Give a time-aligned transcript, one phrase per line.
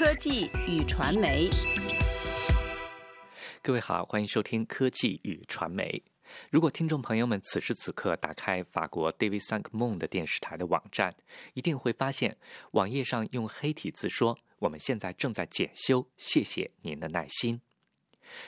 [0.00, 1.46] 科技与传媒，
[3.60, 6.02] 各位好，欢迎收听科技与传媒。
[6.50, 11.14] 如果听众朋友们此时此刻打开法国 David Sank Mon 的电视台的网站，
[11.52, 12.38] 一定会发现
[12.70, 17.60] 网页上用黑体字说：“我们现在正在检修，谢谢您的耐心。”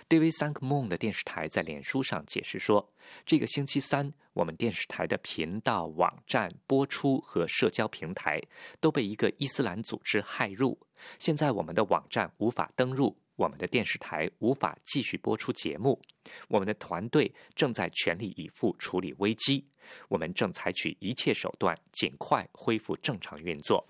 [0.09, 2.93] David Cinq Mon 的电视台在脸书上解释说
[3.27, 8.41] ：“这个星期三，我们电视台的频道、网站、播出和社交平台
[8.81, 10.79] 都被一个伊斯兰组织骇入，
[11.19, 16.01] 现在我们的网站无法登入。”我们的电视台无法继续播出节目，
[16.49, 19.67] 我们的团队正在全力以赴处理危机，
[20.09, 23.85] 我们正采取一切手段尽快恢复正常运作。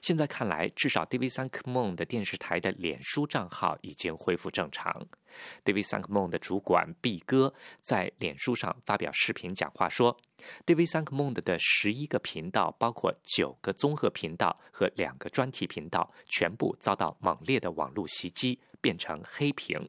[0.00, 5.06] 现在看来，至少 David Cinq Mon 的电视台的脸书账号已经恢复正常。
[5.64, 10.16] David Cinq Mon 的主管毕哥在脸书上发表视频讲话说
[10.64, 19.88] ：“David Cinq Mon 的十一个频道，包括九个综合频道和两个专题频道，全部遭到猛烈的网络袭击，变成黑屏。”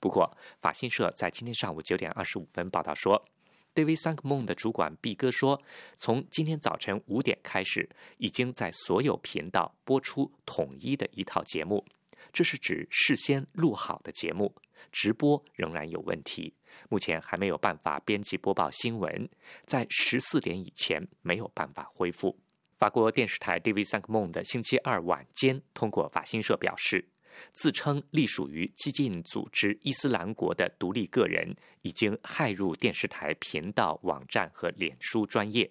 [0.00, 3.24] 不过，法新社在今天上午九点二十五分报道说。
[3.74, 5.62] David Cinq Mon 的主管毕哥说
[5.96, 11.84] ：“从今天早晨五点开始，已经在所有频道播出统一的一套节目。
[12.32, 14.52] 这是指事先录好的节目，
[14.90, 16.52] 直播仍然有问题。
[16.88, 19.28] 目前还没有办法编辑播报新闻，
[19.64, 22.36] 在十四点以前没有办法恢复。”
[22.78, 27.08] 法国电视台 David Cinq Mon 的星期二晚间通过法新社表示。
[27.52, 35.70] 自称隶属于激进组织伊斯兰国的独立个人已经骇入电视台频道、网站和脸书专业。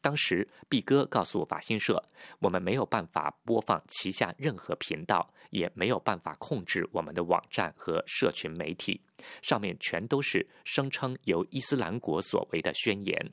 [0.00, 2.02] 当时，毕哥告诉法新社
[2.40, 9.00] ：“我们没有办法播放旗下任何频道，也没有办法控制我们的网站和社群媒体，
[9.40, 13.32] 上面全都是声称由伊斯兰国所为的宣言。”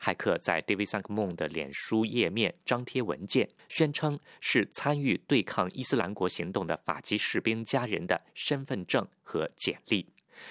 [0.00, 10.06] 骇客在 David Cinq Mon 的脸书页面张贴文件，宣称是参与对抗伊斯兰国行动的法籍士兵家人的身份证和简历。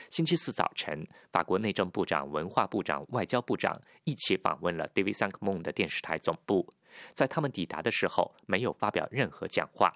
[0.09, 6.68] 星期四早晨，法国内政部长、文化部长、外交部长一起访问了 David Cinq Mon 的电视台总部。
[7.14, 9.94] 在他们抵达的时候，没有发表任何讲话。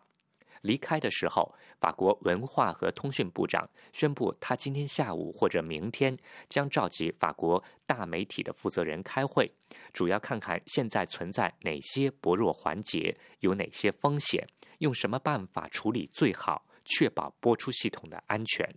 [0.61, 9.51] 离开的时候，法国文化和通讯部长宣布，他今天下午或者明天将召集法国大媒体的负责人开会，
[9.93, 14.47] 主要看看现在存在哪些薄弱环节，有哪些风险，
[14.79, 18.75] 用什么办法处理最好，确保播出系统的安全。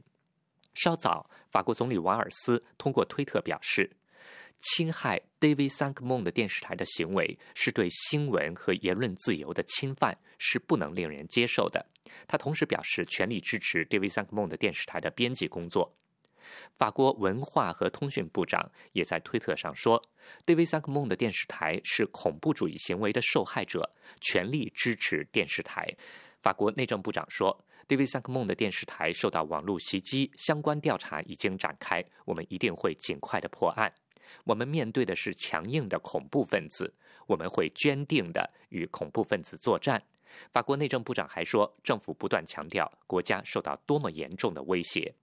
[0.74, 3.96] 稍早，法国总理瓦尔斯通过推特表示。
[4.62, 11.84] 侵害 David s a n k m o n 的电视台的行为是对新闻和言论自由的侵犯，是不能令人接受的。
[12.26, 15.94] 他同时表示全力支持 David s a n k m o n 的电视台的编辑工作。
[16.76, 20.02] 法国文化和通讯部长也在推特上说
[20.44, 25.88] ：“David s a n k m o n 的电视台是恐怖主义行为的受害者，全力支持电视台。
[26.40, 33.92] 法国内政部长说：“David s a n k m o n 的电视台受到网络袭击，相关调查已经展开，我们一定会尽快的破案。
[34.44, 36.92] 我们面对的是强硬的恐怖分子，
[37.26, 40.02] 我们会坚定的与恐怖分子作战。
[40.52, 45.14] 法国内政部长还说，政府不断强调国家受到多么严重的威胁。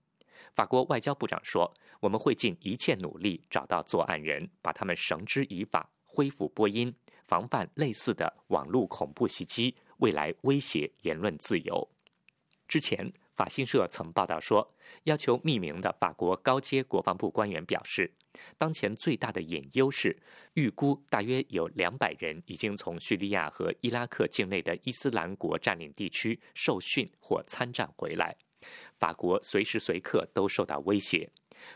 [0.54, 6.94] 法国外交部长说，我们会尽一切努力找到作案人，把他们绳之以法，恢复播音，
[7.26, 11.88] 防范类似的网络恐怖袭击，未来威胁言论自由。
[12.66, 13.12] 之前。
[13.40, 14.70] 法新社曾报道说，
[15.04, 18.12] 要求匿名的法国高阶国防部官员表示，
[18.58, 20.14] 当前最大的隐忧是，
[20.52, 28.36] 预估大约有两百人已经从叙利亚和伊拉克境内的伊斯兰国占领地区受训或参战回来。
[28.98, 31.26] 法国随时随刻都受到威胁。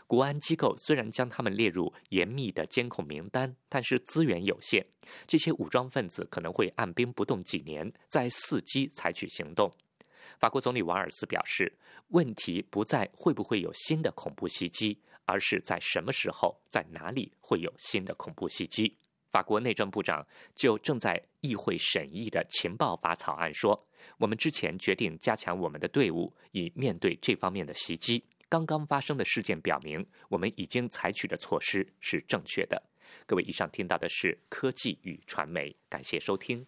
[0.05, 4.85] 国安机构虽然将他们列入严密的监控名单，但是资源有限，
[5.25, 9.71] 这些武装分子可能会按兵不动几年，再伺机采取行动。
[10.39, 11.71] 法国总理瓦尔斯表示，
[12.09, 18.97] 问题不在会不会有新的恐怖袭击，而是在什么时候、在哪里会有新的恐怖袭击。
[19.31, 20.25] 法国内政部长
[20.55, 23.85] 就正在议会审议的情报法草案说
[24.17, 28.23] ：“我们之前决定加强我们的队伍，以面对这方面的袭击。
[28.47, 32.81] 刚刚发生的事件表明，我们已经采取的措施是正确的。”
[33.27, 36.65] 各位，以上听到的是科技与传媒，感谢收听。